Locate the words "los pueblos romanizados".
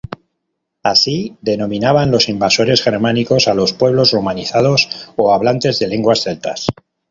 3.53-4.89